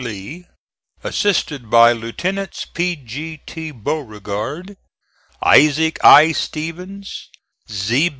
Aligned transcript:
Lee, 0.03 0.47
assisted 1.03 1.69
by 1.69 1.91
Lieutenants 1.91 2.65
P. 2.65 2.95
G. 2.95 3.37
T. 3.45 3.69
Beauregard, 3.69 4.75
Isaac 5.45 5.99
I. 6.03 6.31
Stevens, 6.31 7.29
Z. 7.69 8.09